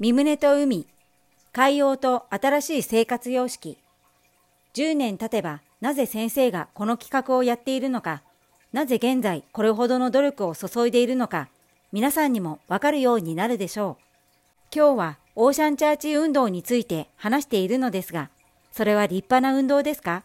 [0.00, 0.88] 身胸と海、
[1.52, 3.78] 海洋と新しい生活様式。
[4.74, 8.22] 10年経てばなぜ先生がこの企画をやっているのか、
[8.72, 11.48] なぜ現在これほどの努力を注いでいるのか、
[11.92, 14.04] 皆さんにもわかるようになるでしょう。
[14.74, 18.30] 今日はオーシャンチャーチ運動について話しているのですが、
[18.72, 20.24] それは立派な運動ですか？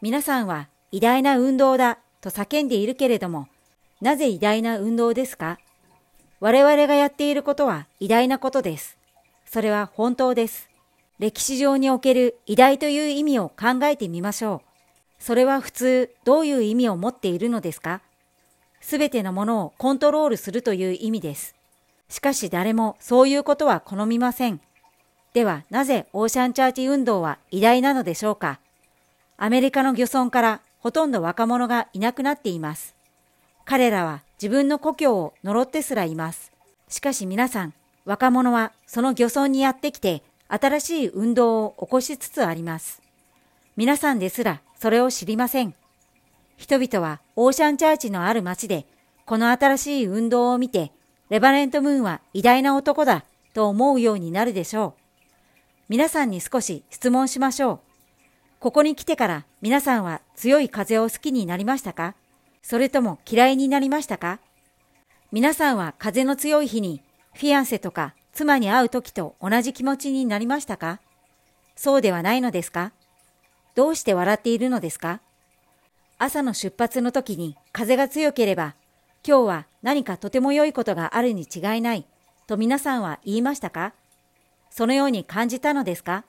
[0.00, 3.48] 皆さんは偉大な運動だと叫んでいるけれども、
[4.00, 5.58] なぜ偉大な運動ですか？
[6.42, 8.98] 我々がやっていることは偉大なことです。
[9.46, 10.68] それは本当です。
[11.20, 14.60] 歴史上における偉大という意味を考えてみましょ
[15.20, 15.22] う。
[15.22, 18.00] それは普通どういう意味を持っているのですか？
[18.80, 21.54] すべてのものをコントロールするという意味です。
[22.08, 24.60] しかし誰もそういうことは好みません。
[25.34, 28.58] ではなぜオーシャンチャーチ運動は偉大なのでしょうか？
[29.36, 32.96] アメリカの漁村からほとんど若者がいなくなっています。
[33.64, 36.52] 彼らは自分の故郷を呪ってすらいます。
[36.88, 43.00] しかし皆さん、若者はその漁村にやってきて新しい運動を起こしつつあります。
[43.76, 45.74] 皆さんですらそれを知りません。
[46.56, 48.86] 人々はオーシャンチャーチのある町で
[49.24, 50.92] この新しい運動を見て
[51.30, 55.02] レバレントムーンは偉大な男だと思うようになるでしょう。
[55.88, 57.80] 皆さんに少し質問しましょう。
[58.60, 62.14] ここに来てから皆さんは強い風を好きになりましたか？
[62.62, 64.38] それとも嫌いになりましたか？
[65.32, 67.02] 皆さんは風の強い日に
[67.34, 71.00] フィアンセとか妻に会う時と同じ気持ちになりましたか？
[71.74, 72.92] そうではないのですか？
[73.74, 75.20] どうして笑っているのですか？
[76.18, 78.76] 朝の出発の時に風が強ければ
[79.26, 82.06] 今日は何かとても良いことがあるに違いない
[82.46, 83.92] と皆さんは言いましたか？
[84.70, 86.24] そのように感じたのですか？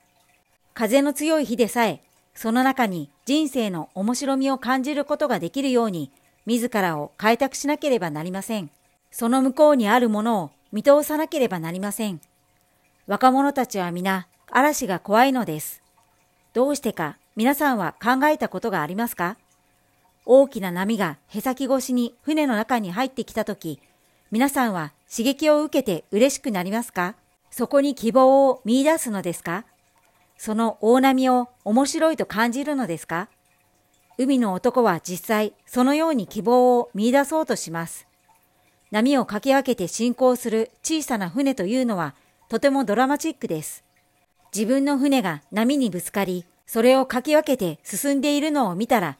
[0.74, 2.02] 風の強い日でさえ
[2.34, 6.12] その中に人生の面白みを感じることができるように
[6.46, 8.70] 自らを開拓しなければなりません。
[9.12, 12.20] その向こうにあるものを見通さなければなりません。
[13.08, 15.82] 若者たちは皆嵐が怖いのです。
[16.54, 19.38] どうしてか皆さんは考えたことがありますか？
[20.26, 23.80] 大きな波がへさき越しに船の中に入ってきたとき、
[24.32, 27.16] 皆さんは刺激を受けて嬉しくなりますか？
[27.52, 29.66] そこに希望を見出すのですか？
[30.38, 33.30] その大波を面白いと感じるのですか？
[34.18, 38.08] 海の男は実際そのように希望を見出そうとします。
[38.92, 42.14] 波をかき分けて進行する小さな船というのは
[42.48, 43.84] とてもドラマチックです。
[44.54, 49.18] 自分の船が波にぶつかり、それをかき分けて進んでいるのを見たら、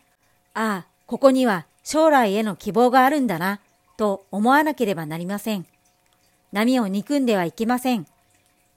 [0.54, 3.60] ああ、ここには将来への希望があるんだな、
[3.98, 5.66] と思わなければなりません。
[6.52, 8.06] 波を憎んではいけません。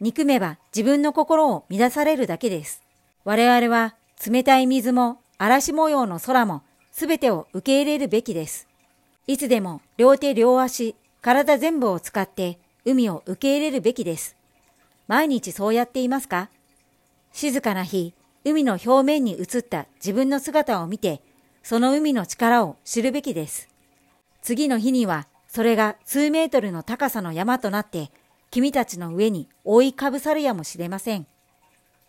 [0.01, 2.83] 憎めば自分の心を乱されるだけです。
[3.25, 3.95] 我々は
[4.27, 8.69] 冷たい水も嵐模様の空もすべてを受け入れるべきです。
[9.27, 14.37] いつでも両手両足、体全部を使って海を受け入れるべきです。
[15.09, 16.49] 毎日そうやっていますか？
[17.33, 18.15] 静かな日、
[18.45, 21.21] 海の表面に映った自分の姿を見て、
[21.63, 23.69] その海の力を知るべきです。
[24.41, 28.11] 次の日には、それが数メートルの高さの山となって、
[28.51, 31.27] 君たちの上に覆いかぶさるやもしれません。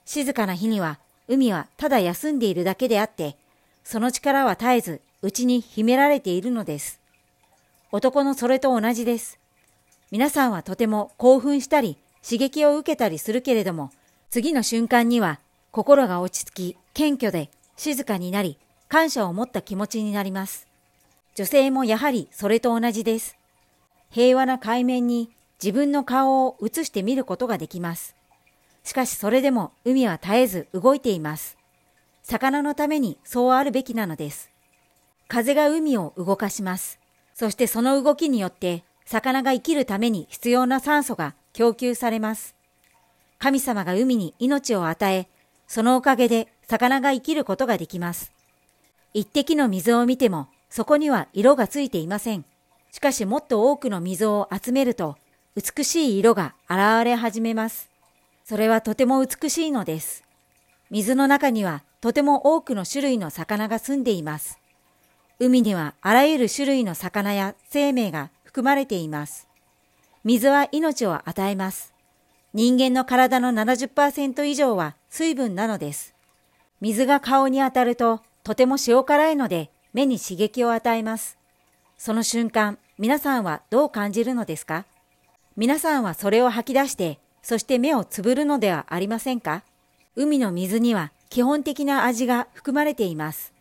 [0.06, 3.36] 静かな日には、海はただ休んでいるだけであって、
[3.84, 7.00] その力は絶えず内に秘められているのです。
[7.92, 9.40] 男のそれと同じです。
[10.12, 13.92] 皆さんはとても興奮したり刺激を受けたりするけれども、
[14.30, 15.40] 次の瞬間には
[15.72, 18.58] 心が落ち着き、謙虚で静かになり、
[18.90, 20.68] 感謝を持った気持ちになります。
[21.36, 23.38] 女性もやはりそれと同じです。
[24.10, 25.30] 平和な海面に
[25.64, 28.17] 自分の顔を映してみることができます。
[28.88, 31.58] しかしそれでも海は絶えず動いています。
[32.24, 34.50] 魚のためにそうあるべきなのです。
[35.28, 36.98] 風が海を動かします。
[37.34, 42.56] そしてその動きによって魚が生きるために必要な酸素が供給されます。
[43.40, 45.28] 神様が海に命を与え、
[45.68, 48.32] そのおかげで魚が生きることができます。
[49.14, 52.46] 一滴の水を見てもそこには色がついていません。
[52.94, 55.18] しかしもっと多くの水を集めると
[55.58, 57.97] 美しい色が現れ始めます。
[58.48, 60.24] それはとても美しいのです。
[60.90, 64.58] 水の中にはとても多くの種類の魚が住んでいます。
[65.38, 69.50] 海にはあらゆる種類の魚や生命が含まれています。
[70.24, 71.94] 水は命を与えます。
[72.54, 76.16] 人間の体の70%以上は水分なのです。
[76.80, 81.38] 水が顔に当たるととても塩辛いので目に刺激を与えます。
[81.98, 84.86] その瞬間、皆さんはどう感じるのですか？
[85.58, 89.64] 皆さんはそれを吐き出してそして目をつぶるのではありませんか？
[90.18, 93.54] 海の水には基本的な味が含まれています。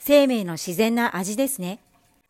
[0.00, 1.78] 生命の自然な味ですね。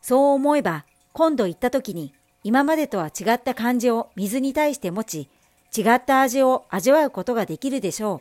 [0.02, 0.84] そう思えば、
[1.14, 2.12] 今度行った時に、
[2.44, 5.28] 今までとは違った感じを水に対して持ち、
[5.74, 8.20] 違った味を味わうことができるでしょう。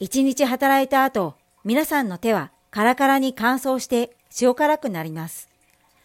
[0.00, 5.48] 一日働いた後、皆さんの手はカラカラに乾燥して塩辛くなります。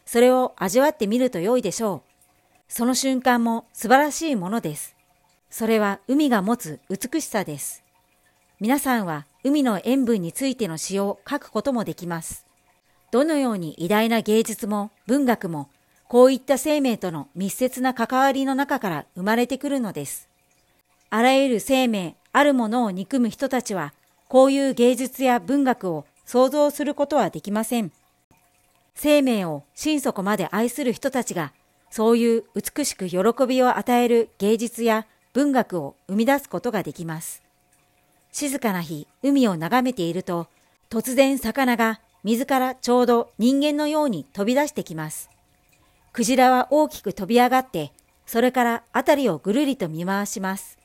[0.06, 2.72] それを味わってみると良いでしょう。
[2.72, 4.96] その瞬間も素晴らしいものです。
[5.50, 7.84] それは海が持つ美しさです。
[8.60, 12.46] 皆さんは海の塩分についての詩を書くこともできます。
[13.12, 15.70] どのように偉大な芸術も文学も
[16.10, 20.28] こういった生命との密接な関わりの中から生まれてくるのです。
[21.12, 23.94] あらゆる生命、あるものを憎む人たちは、
[24.28, 27.92] こういう芸術や文学を想像することはできません。
[28.96, 31.54] 生命を心底まで愛する人たちが、
[31.92, 37.44] そういう美しく喜びを与える芸術や文学を生み出すことができます。
[38.32, 40.48] 静かな日、海を眺めていると、
[40.90, 45.30] 突然魚が水からちょうど人間のように飛び出してきます。
[46.12, 47.92] クジラは大きく飛び上がって、
[48.26, 50.78] それから辺りをぐるりと見回します。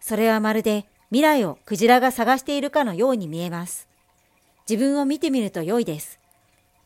[0.00, 3.88] それはまるで未来をクジラが探しているかのように見えます。
[4.68, 6.20] 自分を見てみると良いです。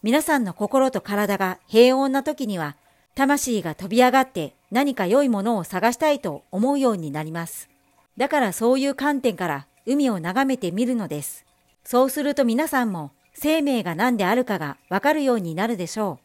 [0.03, 2.77] 皆さんの心と体が平穏な時には、
[3.15, 7.71] 魂が飛び上がって何か良いものを探したいと思うようになります。
[8.17, 11.45] だからそういう観点から海を眺めてみるのです。
[11.85, 16.25] そうすると皆さんも生命が何であるかがわかるようになるでしょう。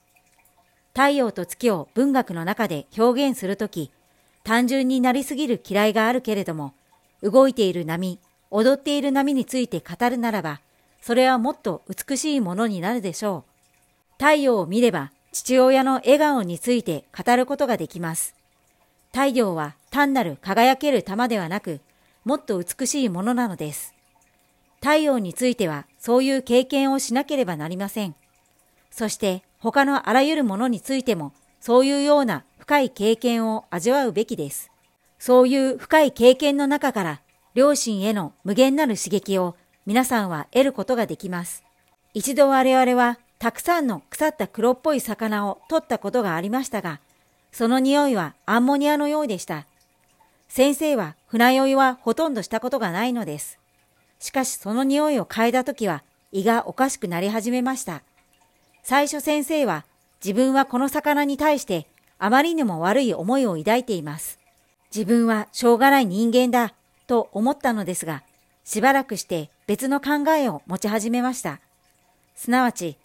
[0.94, 3.92] 太陽と月を文学の中で表現するとき、
[4.44, 6.74] 単純になりすぎる嫌いがあるけれども、
[7.22, 8.18] 動いている波、
[8.50, 10.60] 踊っている波について語るならば、
[11.02, 13.52] それはもっと美しいものになるでしょう。
[14.13, 18.39] 太陽を見れば、父親の笑顔について語ることができます。
[19.12, 21.82] 太陽は単なる輝ける玉ではなく、
[22.26, 23.94] もっと美しいものなのです。
[24.82, 28.16] 太陽についてはそういう経験をしなければなりません。
[28.92, 34.72] そして他のあらゆるものについても、そういうような深い経験を味わうべきです。
[35.18, 37.22] そういう深い経験の中から、
[37.56, 41.64] 両親への無限なる刺激を皆さんは得ることができます。
[42.14, 47.02] 一度我々はたくさんの腐った黒っぽい魚を取ったことがありましたが、
[47.51, 49.66] その匂いはアンモニアのようでした。
[50.48, 53.60] 先生は船酔いはほとんどしたことがないのです。
[54.19, 58.04] しかしその匂いを嗅いだ時は胃がおかしくなり始めました。
[58.84, 59.86] 最初先生は
[60.24, 61.88] 自分はこの魚に対して
[62.18, 64.40] あまりにも悪い思いを抱いています。
[64.94, 66.74] 自分はしょうがない人間だ
[67.07, 68.24] と思ったのですが、
[68.66, 71.60] しばらくして別の考えを持ち始めました。
[72.36, 72.98] すなわち、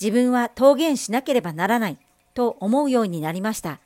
[0.00, 1.98] 自分は桃源しなければならない
[2.34, 3.78] と思うようになりました。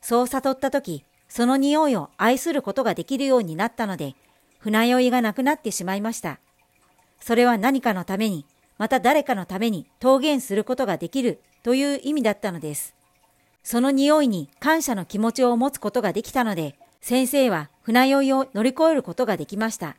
[0.00, 4.14] そう悟った時、その匂いを愛することができるようになったので、
[4.58, 6.40] 船酔いがなくなってしまいました。
[7.20, 8.44] それは何かのために
[8.78, 12.94] また誰かのために桃源することができるという意味だったのです。
[13.62, 19.96] その匂いに感謝の気持ちを持つことができたので、先生は船酔いを乗り越えることができました。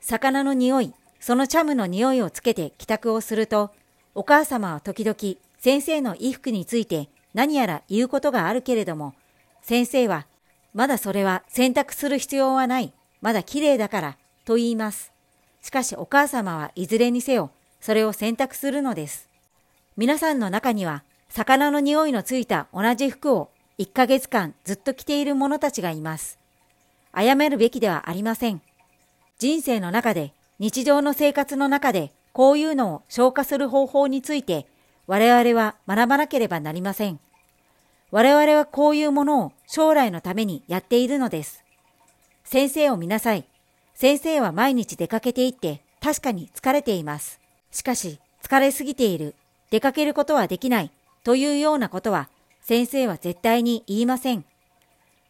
[0.00, 3.72] 魚の匂い、そのチャムの匂いをつけて帰宅をすると、
[4.14, 5.16] お母様は時々
[5.58, 9.14] 先生の衣服について何やら言うことがあるけれども、
[9.64, 10.26] 先生は、
[10.74, 15.10] まだそれは洗濯する必要はない、まだ綺麗だから、と言います。
[15.62, 17.50] しかしお母様はいずれにせよ、
[17.80, 19.30] それを選択するのです。
[19.96, 26.38] 皆さんの中には、魚の匂いのついた同じ服を1ヶ月間ずっと着ている者たちがいます。
[27.16, 28.60] 謝るべきではありません。
[29.38, 34.66] 人生の中で、日常の生活の中で、こういうのを消化する方法について、
[35.06, 37.18] 我々は学ばなければなりません。
[38.14, 41.64] 我々はこういうものを将来のためにやっているのです。
[42.44, 43.44] 先生を見なさい。
[43.92, 47.40] 先生は毎日出かけていって確かに疲れています。
[47.72, 49.34] しかし、疲れすぎている、
[49.72, 50.92] 出かけることはできない、
[51.24, 52.28] というようなことは、
[52.60, 54.44] 先生は絶対に言いません。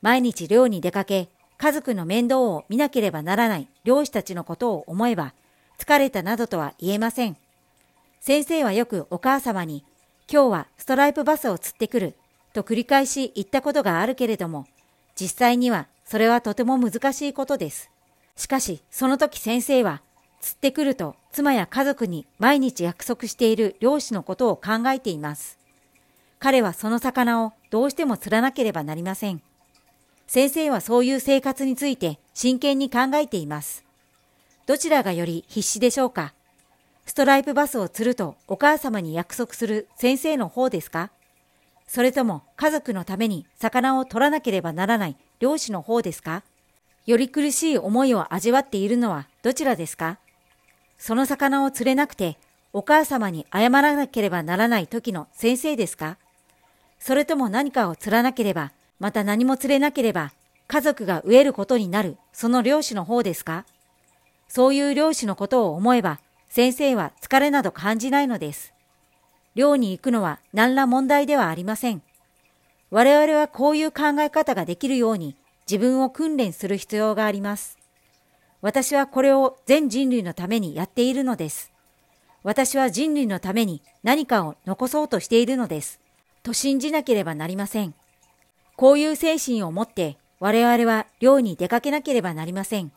[0.02, 5.32] 毎日漁に出かけ、家族の面倒を見なければならない漁師たちのことを思えば、
[5.78, 7.38] 疲れたなどとは言えません。
[8.20, 9.86] 先生はよくお母様に、
[10.30, 12.14] 今日はストライプバスを釣ってくる、
[12.54, 14.66] と繰り返し言ったことがあるけれども、
[15.14, 17.90] 実際にはそれはとても難しいことです。
[18.36, 20.00] しかし、その時先生は、
[20.40, 25.58] 釣ってくると妻や家族に毎日約束している漁師のことを考えています。
[26.38, 29.42] 彼はその魚をどうしても釣らなければなりません。
[30.26, 33.84] 先生はそういう生活について真剣に考えています。
[34.66, 36.34] どちらがより必死でしょうか
[37.06, 41.10] ストライプバスを釣るとお母様に約束する先生の方ですか
[41.86, 46.42] それとも家族のために魚を取らなければならない漁師の方ですか？
[47.06, 50.18] より苦しい思いを味わっているのはどちらですか？
[50.98, 52.38] その魚を釣れなくて、
[52.72, 56.16] お母様に謝らなければならない時の先生ですか？
[56.98, 60.32] それとも何かを釣らなければ、また何も釣れなければ、
[60.66, 63.66] 家族が飢えることになるその漁師の方ですか？
[64.48, 68.73] そういう漁師のことを思えば先生は疲れなど感じないのです。
[69.54, 72.02] 漁に行くのは何ら問題ではありません。
[72.90, 75.36] 我々はこういう考え方ができるように
[75.70, 77.78] 自分を訓練する必要があります。
[78.60, 81.72] 私はこれを全人類のためにやっているのです。
[82.42, 86.00] 私は人類のために何かを残そうとしているのです。
[86.42, 87.94] と信じなければなりません。
[88.76, 92.92] こういう精神を持って我々は漁に出かけなければなりません。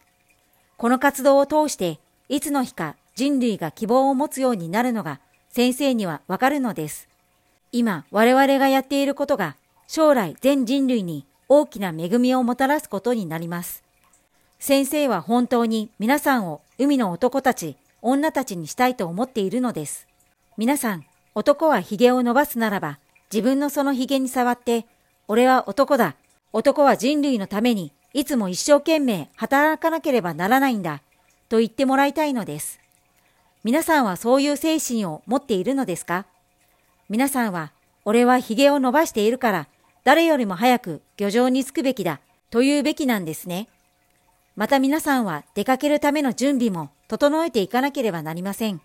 [0.76, 2.00] この活動を通して
[2.30, 5.22] いつの日か人類が希望を持つようになるのが
[5.58, 7.10] 先生にはわかるのです。
[7.72, 9.56] 今我々がやっていることが
[9.88, 13.84] 将来全人類に大きな恵みをもたらすことになります。
[14.60, 20.06] 先生は本当に皆さんを海の男たち、女たちにしたいと思っているのです。
[20.58, 23.00] 皆さん、男は髭を伸ばすならば、
[23.34, 24.86] 自分のその髭に触って、
[25.28, 26.18] 俺は男だ。
[26.54, 31.02] 男は人類のために、いつも一生懸命働かなければならないんだ。
[31.50, 32.80] と言ってもらいたいのです。
[33.68, 36.26] 皆さんはそういう精神を持っているのですか？
[37.10, 37.74] 皆さんは、
[38.06, 39.68] 俺は髭を伸ばしているから、
[40.06, 43.68] 誰よりも早く漁場に着くべきだというべきなんですね。
[44.56, 48.80] また皆さんは出かけるための準備も整えていかなければなりません。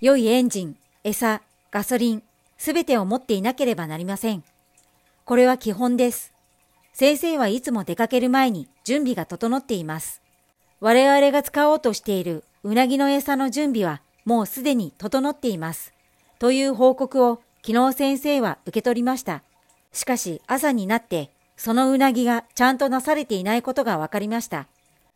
[0.00, 1.42] 良いエンジン、餌、
[1.72, 2.22] ガソリン、
[2.56, 4.44] すべてを持っていなければなりません。
[5.24, 6.32] これは基本です。
[6.92, 10.22] 先生はいつも出かける前に準備が整っています。
[10.78, 15.92] 我々が使おうとしているうなぎの餌の準備はもうすでに整っています。
[16.38, 19.42] という報告を昨日先生は受け取りました。
[19.92, 24.66] しかし朝になってそのうなぎがちゃんとなされていないことが分かりました。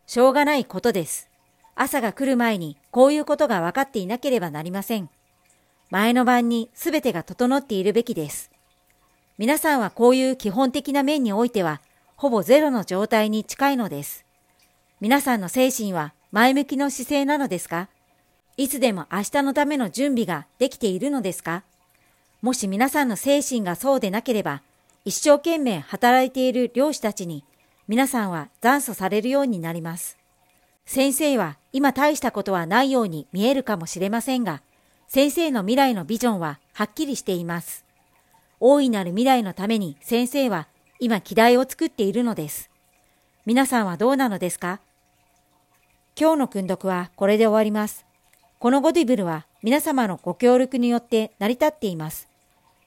[0.07, 1.29] しょうがないことです。
[1.75, 5.11] 朝が来る前にこういうことが分かっていなければなりません。
[5.91, 8.51] 前の晩に全てが整っているべきです。
[9.39, 11.81] 皆さんはこういう基本的な面においては、
[12.17, 14.25] ほぼゼロの状態に近いのです。
[15.01, 17.89] 皆さんの精神は前向きの姿勢なのですか？
[18.59, 21.63] いつでも明日のための準備ができているのですか？
[22.43, 24.63] もし皆さんの精神がそうでなければ、
[25.05, 27.45] 一生懸命働いている漁師たちに
[27.87, 30.19] 皆さんは残訴されるようになります。
[30.87, 34.61] 先生は今大したことはないように見えるかもしれませんが、
[35.07, 37.85] 先生の未来のビジョンははっきりしています。
[38.59, 40.67] 大いなる未来のために先生は
[40.99, 42.71] 今議題を作っているのです。
[43.47, 44.81] 皆さんはどうなのですか？
[46.19, 48.05] 今日の訓読はこれで終わります。
[48.59, 52.29] このゴディブルは皆様のご協力によって成り立っています。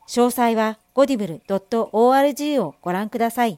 [0.09, 3.57] 詳細はゴディブル .org をご覧ください。